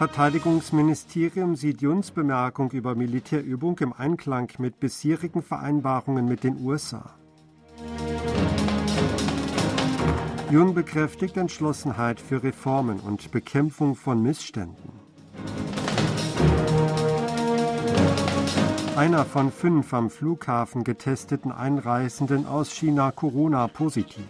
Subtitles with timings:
[0.00, 7.10] Verteidigungsministerium sieht Juns Bemerkung über Militärübung im Einklang mit bisherigen Vereinbarungen mit den USA.
[10.50, 14.90] Jun bekräftigt Entschlossenheit für Reformen und Bekämpfung von Missständen.
[18.96, 24.24] Einer von fünf am Flughafen getesteten Einreisenden aus China Corona positiv.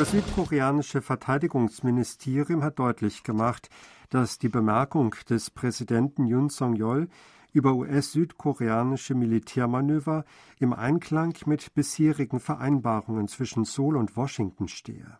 [0.00, 3.68] Das südkoreanische Verteidigungsministerium hat deutlich gemacht,
[4.08, 7.10] dass die Bemerkung des Präsidenten Yoon Song-yeol
[7.52, 10.24] über US-südkoreanische Militärmanöver
[10.58, 15.18] im Einklang mit bisherigen Vereinbarungen zwischen Seoul und Washington stehe.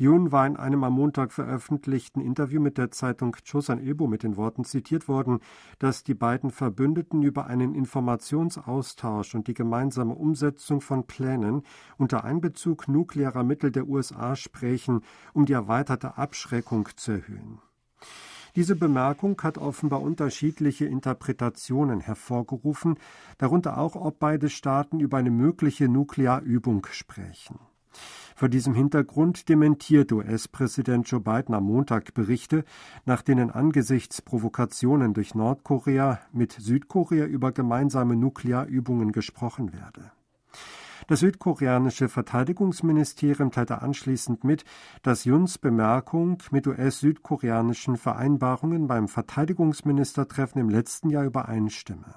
[0.00, 4.38] Yoon war in einem am Montag veröffentlichten Interview mit der Zeitung Chosan Ilbo mit den
[4.38, 5.40] Worten zitiert worden,
[5.78, 11.64] dass die beiden Verbündeten über einen Informationsaustausch und die gemeinsame Umsetzung von Plänen
[11.98, 15.02] unter Einbezug nuklearer Mittel der USA sprechen,
[15.34, 17.58] um die erweiterte Abschreckung zu erhöhen.
[18.56, 22.94] Diese Bemerkung hat offenbar unterschiedliche Interpretationen hervorgerufen,
[23.36, 27.58] darunter auch, ob beide Staaten über eine mögliche Nuklearübung sprechen.
[28.40, 32.64] Vor diesem Hintergrund dementierte US-Präsident Joe Biden am Montag Berichte,
[33.04, 40.10] nach denen angesichts Provokationen durch Nordkorea mit Südkorea über gemeinsame Nuklearübungen gesprochen werde.
[41.06, 44.64] Das südkoreanische Verteidigungsministerium teilte anschließend mit,
[45.02, 52.14] dass Juns Bemerkung mit US-südkoreanischen Vereinbarungen beim Verteidigungsministertreffen im letzten Jahr übereinstimme.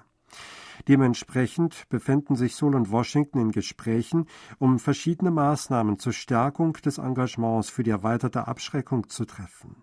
[0.88, 4.26] Dementsprechend befänden sich Seoul und Washington in Gesprächen,
[4.59, 9.78] um verschiedene Maßnahmen zur Stärkung des Engagements für die erweiterte Abschreckung zu treffen.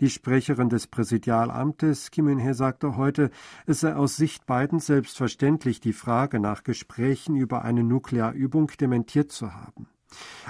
[0.00, 3.30] Die Sprecherin des Präsidialamtes Kim In-hye sagte heute,
[3.66, 9.54] es sei aus Sicht Bidens selbstverständlich, die Frage nach Gesprächen über eine Nuklearübung dementiert zu
[9.54, 9.88] haben.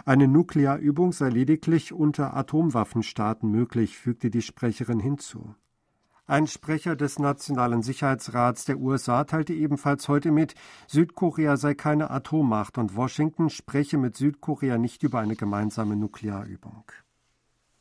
[0.04, 5.54] Eine Nuklearübung sei lediglich unter Atomwaffenstaaten möglich, fügte die Sprecherin hinzu.
[6.28, 10.56] Ein Sprecher des Nationalen Sicherheitsrats der USA teilte ebenfalls heute mit,
[10.88, 16.82] Südkorea sei keine Atommacht und Washington spreche mit Südkorea nicht über eine gemeinsame Nuklearübung.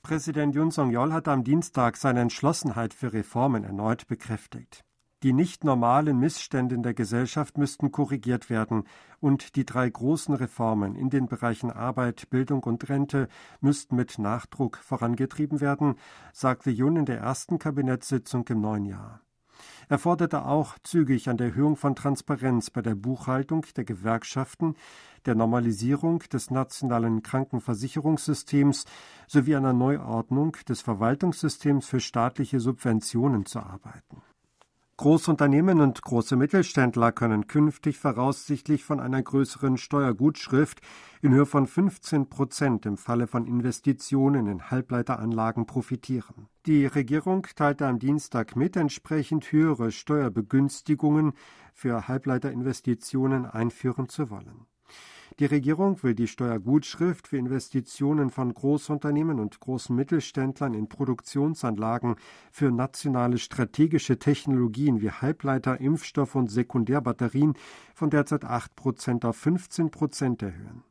[0.03, 4.85] Präsident Yoon Song-yeol hat am Dienstag seine Entschlossenheit für Reformen erneut bekräftigt.
[5.25, 8.84] Die nicht normalen Missstände in der Gesellschaft müssten korrigiert werden
[9.19, 13.28] und die drei großen Reformen in den Bereichen Arbeit, Bildung und Rente
[13.59, 15.96] müssten mit Nachdruck vorangetrieben werden,
[16.31, 19.22] sagte Jun in der ersten Kabinettssitzung im neuen Jahr.
[19.90, 24.75] Er forderte auch zügig an der Erhöhung von Transparenz bei der Buchhaltung der Gewerkschaften,
[25.25, 28.86] der Normalisierung des nationalen Krankenversicherungssystems
[29.25, 34.22] sowie einer Neuordnung des Verwaltungssystems für staatliche Subventionen zu arbeiten.
[34.97, 40.79] Großunternehmen und große Mittelständler können künftig voraussichtlich von einer größeren Steuergutschrift
[41.22, 46.47] in Höhe von 15 Prozent im Falle von Investitionen in Halbleiteranlagen profitieren.
[46.66, 51.33] Die Regierung teilte am Dienstag mit, entsprechend höhere Steuerbegünstigungen
[51.73, 54.66] für Halbleiterinvestitionen einführen zu wollen.
[55.40, 62.16] Die Regierung will die Steuergutschrift für Investitionen von Großunternehmen und großen Mittelständlern in Produktionsanlagen
[62.52, 67.53] für nationale strategische Technologien wie Halbleiter, Impfstoff und Sekundärbatterien
[67.94, 70.84] von derzeit 8 Prozent auf 15 Prozent erhöhen.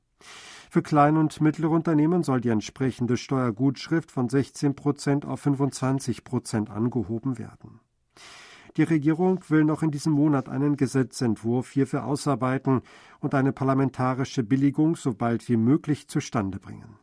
[0.70, 6.70] Für Klein- und mittlere Unternehmen soll die entsprechende Steuergutschrift von 16 Prozent auf 25 Prozent
[6.70, 7.80] angehoben werden.
[8.76, 12.82] Die Regierung will noch in diesem Monat einen Gesetzentwurf hierfür ausarbeiten
[13.20, 16.98] und eine parlamentarische Billigung so bald wie möglich zustande bringen.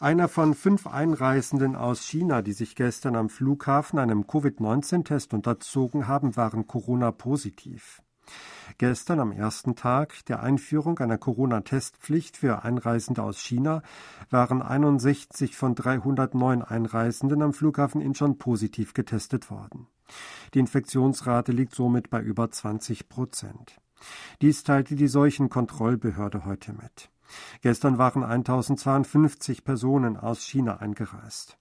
[0.00, 6.36] Einer von fünf Einreisenden aus China, die sich gestern am Flughafen einem Covid-19-Test unterzogen haben,
[6.36, 8.02] waren Corona-positiv.
[8.78, 13.82] Gestern am ersten Tag der Einführung einer Corona-Testpflicht für Einreisende aus China
[14.30, 19.86] waren 61 von 309 Einreisenden am Flughafen Incheon positiv getestet worden.
[20.54, 23.80] Die Infektionsrate liegt somit bei über 20 Prozent.
[24.42, 27.10] Dies teilte die Seuchenkontrollbehörde heute mit.
[27.62, 31.58] Gestern waren 1052 Personen aus China eingereist.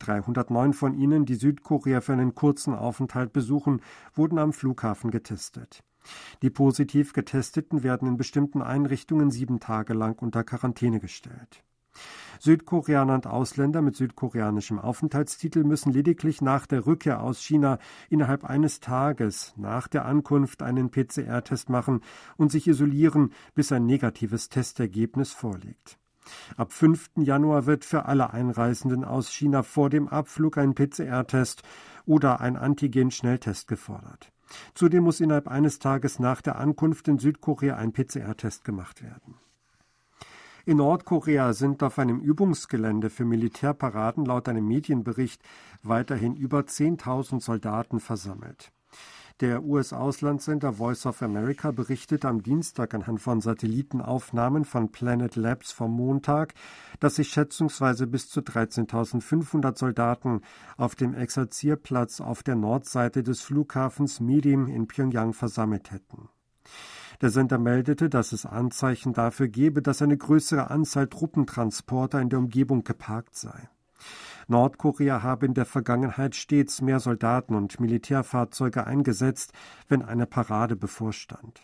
[0.00, 3.82] 309 von ihnen, die Südkorea für einen kurzen Aufenthalt besuchen,
[4.14, 5.82] wurden am Flughafen getestet.
[6.42, 11.64] Die positiv Getesteten werden in bestimmten Einrichtungen sieben Tage lang unter Quarantäne gestellt.
[12.40, 17.78] Südkoreaner und Ausländer mit südkoreanischem Aufenthaltstitel müssen lediglich nach der Rückkehr aus China
[18.10, 22.02] innerhalb eines Tages nach der Ankunft einen PCR-Test machen
[22.36, 25.98] und sich isolieren, bis ein negatives Testergebnis vorliegt.
[26.56, 27.10] Ab 5.
[27.18, 31.62] Januar wird für alle Einreisenden aus China vor dem Abflug ein PCR-Test
[32.04, 34.32] oder ein Antigen-Schnelltest gefordert.
[34.74, 39.34] Zudem muss innerhalb eines Tages nach der Ankunft in Südkorea ein PCR-Test gemacht werden.
[40.64, 45.40] In Nordkorea sind auf einem Übungsgelände für Militärparaden laut einem Medienbericht
[45.82, 48.72] weiterhin über 10.000 Soldaten versammelt.
[49.40, 55.92] Der US-Auslandssender Voice of America berichtet am Dienstag anhand von Satellitenaufnahmen von Planet Labs vom
[55.92, 56.54] Montag,
[57.00, 60.40] dass sich schätzungsweise bis zu 13.500 Soldaten
[60.78, 66.30] auf dem Exerzierplatz auf der Nordseite des Flughafens Mirim in Pyongyang versammelt hätten.
[67.20, 72.38] Der Sender meldete, dass es Anzeichen dafür gebe, dass eine größere Anzahl Truppentransporter in der
[72.38, 73.68] Umgebung geparkt sei.
[74.48, 79.52] Nordkorea habe in der Vergangenheit stets mehr Soldaten und Militärfahrzeuge eingesetzt,
[79.88, 81.62] wenn eine Parade bevorstand.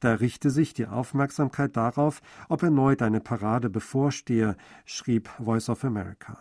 [0.00, 6.38] Da richte sich die Aufmerksamkeit darauf, ob erneut eine Parade bevorstehe, schrieb Voice of America.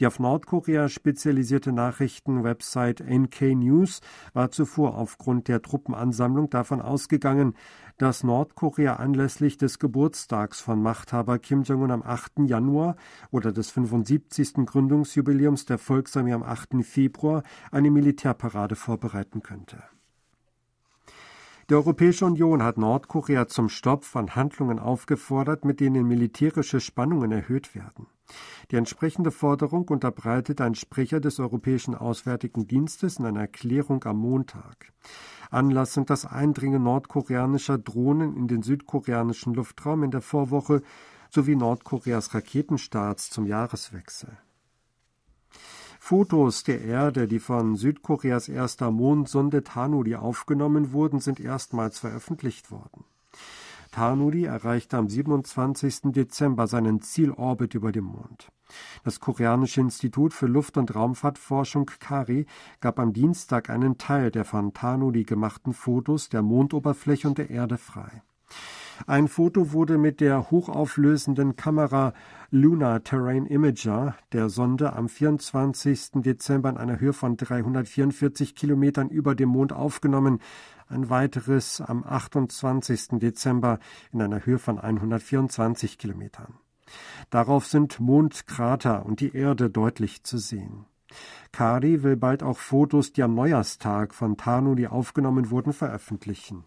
[0.00, 4.00] Die auf Nordkorea spezialisierte Nachrichtenwebsite NK News
[4.32, 7.54] war zuvor aufgrund der Truppenansammlung davon ausgegangen,
[7.98, 12.40] dass Nordkorea anlässlich des Geburtstags von Machthaber Kim Jong-un am 8.
[12.46, 12.96] Januar
[13.30, 14.66] oder des 75.
[14.66, 16.84] Gründungsjubiläums der Volksarmee am 8.
[16.84, 19.82] Februar eine Militärparade vorbereiten könnte.
[21.68, 27.74] Die Europäische Union hat Nordkorea zum Stopp von Handlungen aufgefordert, mit denen militärische Spannungen erhöht
[27.74, 28.06] werden.
[28.70, 34.92] Die entsprechende Forderung unterbreitet ein Sprecher des Europäischen Auswärtigen Dienstes in einer Erklärung am Montag.
[35.50, 40.82] Anlass sind das Eindringen nordkoreanischer Drohnen in den südkoreanischen Luftraum in der Vorwoche
[41.30, 44.36] sowie Nordkoreas Raketenstarts zum Jahreswechsel.
[46.00, 53.04] Fotos der Erde, die von Südkoreas erster Mondsonde Tanuri aufgenommen wurden, sind erstmals veröffentlicht worden.
[53.90, 56.12] Tanuri erreichte am 27.
[56.12, 58.48] Dezember seinen Zielorbit über dem Mond.
[59.04, 62.46] Das koreanische Institut für Luft- und Raumfahrtforschung KARI
[62.80, 67.78] gab am Dienstag einen Teil der von Tanuri gemachten Fotos der Mondoberfläche und der Erde
[67.78, 68.22] frei.
[69.06, 72.14] Ein Foto wurde mit der hochauflösenden Kamera
[72.50, 76.22] Lunar Terrain Imager der Sonde am 24.
[76.22, 80.40] Dezember in einer Höhe von 344 Kilometern über dem Mond aufgenommen,
[80.88, 83.18] ein weiteres am 28.
[83.18, 83.78] Dezember
[84.12, 86.54] in einer Höhe von 124 Kilometern.
[87.30, 90.86] Darauf sind Mondkrater und die Erde deutlich zu sehen.
[91.52, 96.64] Kari will bald auch Fotos, die am Neujahrstag von Tanuli aufgenommen wurden, veröffentlichen.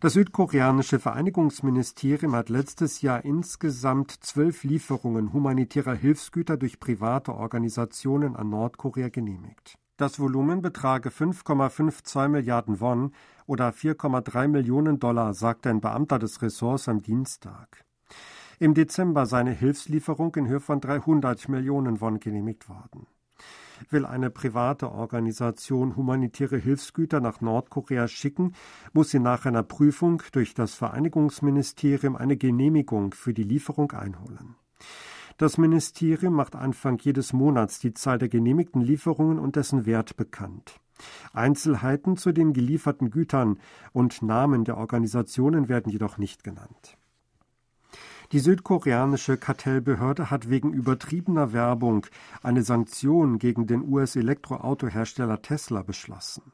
[0.00, 8.48] Das südkoreanische Vereinigungsministerium hat letztes Jahr insgesamt zwölf Lieferungen humanitärer Hilfsgüter durch private Organisationen an
[8.48, 9.76] Nordkorea genehmigt.
[10.00, 13.12] Das Volumen betrage 5,52 Milliarden Won
[13.44, 17.84] oder 4,3 Millionen Dollar, sagte ein Beamter des Ressorts am Dienstag.
[18.58, 23.08] Im Dezember sei eine Hilfslieferung in Höhe von 300 Millionen Won genehmigt worden.
[23.90, 28.54] Will eine private Organisation humanitäre Hilfsgüter nach Nordkorea schicken,
[28.94, 34.56] muss sie nach einer Prüfung durch das Vereinigungsministerium eine Genehmigung für die Lieferung einholen.
[35.40, 40.78] Das Ministerium macht Anfang jedes Monats die Zahl der genehmigten Lieferungen und dessen Wert bekannt.
[41.32, 43.58] Einzelheiten zu den gelieferten Gütern
[43.94, 46.98] und Namen der Organisationen werden jedoch nicht genannt.
[48.32, 52.06] Die südkoreanische Kartellbehörde hat wegen übertriebener Werbung
[52.42, 56.52] eine Sanktion gegen den US-Elektroautohersteller Tesla beschlossen.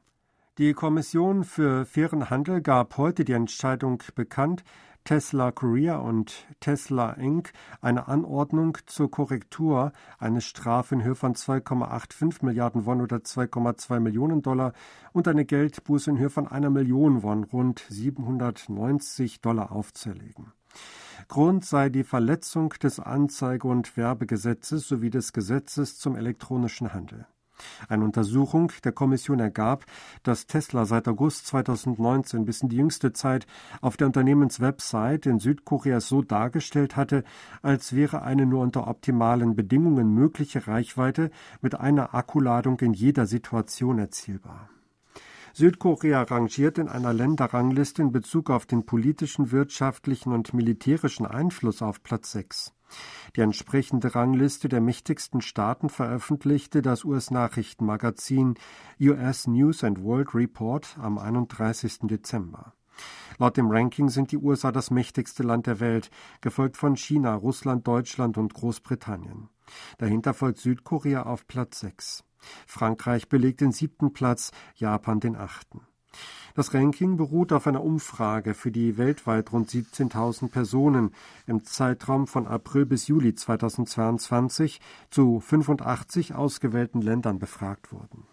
[0.59, 4.63] Die Kommission für fairen Handel gab heute die Entscheidung bekannt,
[5.07, 7.53] Tesla Korea und Tesla Inc.
[7.81, 14.43] eine Anordnung zur Korrektur eines Strafe in Höhe von 2,85 Milliarden Won oder 2,2 Millionen
[14.43, 14.73] Dollar
[15.13, 20.53] und eine Geldbuße in Höhe von einer Million Won, rund 790 Dollar aufzuerlegen.
[21.29, 27.29] Grund sei die Verletzung des Anzeige- und Werbegesetzes sowie des Gesetzes zum elektronischen Handel.
[27.89, 29.85] Eine Untersuchung der Kommission ergab,
[30.23, 33.47] dass Tesla seit August 2019 bis in die jüngste Zeit
[33.81, 37.25] auf der Unternehmenswebsite in Südkorea so dargestellt hatte,
[37.63, 43.99] als wäre eine nur unter optimalen Bedingungen mögliche Reichweite mit einer Akkuladung in jeder Situation
[43.99, 44.69] erzielbar.
[45.55, 52.03] Südkorea rangiert in einer Länderrangliste in Bezug auf den politischen, wirtschaftlichen und militärischen Einfluss auf
[52.03, 52.76] Platz 6.
[53.35, 58.55] Die entsprechende Rangliste der mächtigsten Staaten veröffentlichte das US-Nachrichtenmagazin
[59.01, 61.99] US News and World Report am 31.
[62.03, 62.73] Dezember.
[63.39, 67.87] Laut dem Ranking sind die USA das mächtigste Land der Welt, gefolgt von China, Russland,
[67.87, 69.51] Deutschland und Großbritannien.
[69.99, 72.25] Dahinter folgt Südkorea auf Platz 6.
[72.67, 75.83] Frankreich belegt den siebten Platz, Japan den achten.
[76.57, 81.13] Das Ranking beruht auf einer Umfrage, für die weltweit rund 17.000 Personen
[81.47, 88.25] im Zeitraum von April bis Juli 2022 zu 85 ausgewählten Ländern befragt wurden.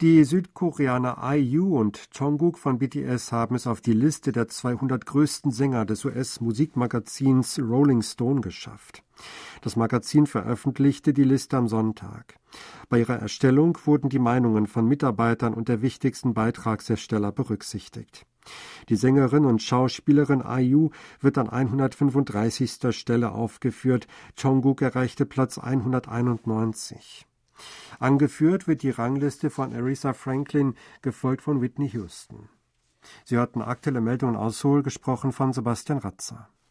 [0.00, 5.50] Die Südkoreaner IU und Jungkook von BTS haben es auf die Liste der 200 größten
[5.50, 9.02] Sänger des US-Musikmagazins Rolling Stone geschafft.
[9.60, 12.36] Das Magazin veröffentlichte die Liste am Sonntag.
[12.88, 18.24] Bei ihrer Erstellung wurden die Meinungen von Mitarbeitern und der wichtigsten Beitragshersteller berücksichtigt.
[18.88, 20.88] Die Sängerin und Schauspielerin IU
[21.20, 22.96] wird an 135.
[22.96, 24.06] Stelle aufgeführt,
[24.38, 27.26] Jungkook erreichte Platz 191.
[27.98, 32.48] Angeführt wird die Rangliste von Aretha Franklin, gefolgt von Whitney Houston.
[33.24, 36.48] Sie hörten aktuelle Meldungen aus Seoul, gesprochen von Sebastian Ratzer.